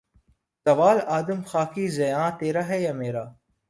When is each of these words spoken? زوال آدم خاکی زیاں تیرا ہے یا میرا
زوال 0.65 0.97
آدم 1.17 1.39
خاکی 1.49 1.85
زیاں 1.95 2.29
تیرا 2.39 2.63
ہے 2.69 2.77
یا 2.85 2.93
میرا 2.99 3.25